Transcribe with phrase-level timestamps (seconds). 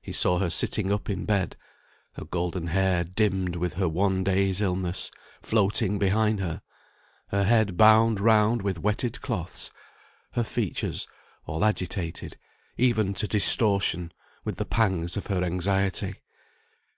[0.00, 1.56] He saw her sitting up in bed,
[2.12, 5.10] her golden hair, dimmed with her one day's illness,
[5.42, 6.62] floating behind her,
[7.30, 9.72] her head bound round with wetted cloths,
[10.34, 11.08] her features
[11.46, 12.36] all agitated,
[12.76, 14.12] even to distortion,
[14.44, 16.14] with the pangs of her anxiety.